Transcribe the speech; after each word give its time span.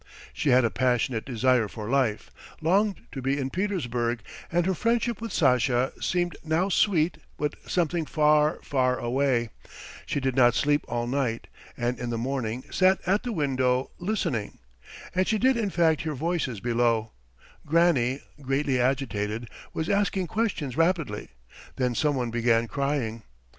She 0.33 0.49
had 0.49 0.65
a 0.65 0.71
passionate 0.71 1.25
desire 1.25 1.67
for 1.67 1.87
life, 1.87 2.31
longed 2.59 3.05
to 3.11 3.21
be 3.21 3.37
in 3.37 3.51
Petersburg, 3.51 4.23
and 4.51 4.65
her 4.65 4.73
friendship 4.73 5.21
with 5.21 5.31
Sasha 5.31 5.93
seemed 6.01 6.35
now 6.43 6.69
sweet 6.69 7.19
but 7.37 7.53
something 7.69 8.07
far, 8.07 8.57
far 8.63 8.97
away! 8.97 9.51
She 10.07 10.19
did 10.19 10.35
not 10.35 10.55
sleep 10.55 10.83
all 10.87 11.05
night, 11.05 11.45
and 11.77 11.99
in 11.99 12.09
the 12.09 12.17
morning 12.17 12.63
sat 12.71 12.99
at 13.05 13.21
the 13.21 13.31
window, 13.31 13.91
listening. 13.99 14.57
And 15.13 15.27
she 15.27 15.37
did 15.37 15.55
in 15.55 15.69
fact 15.69 16.01
hear 16.01 16.15
voices 16.15 16.61
below; 16.61 17.11
Granny, 17.63 18.23
greatly 18.41 18.81
agitated, 18.81 19.51
was 19.71 19.87
asking 19.87 20.25
questions 20.25 20.75
rapidly. 20.75 21.29
Then 21.75 21.93
some 21.93 22.15
one 22.15 22.31
began 22.31 22.65
crying. 22.67 23.21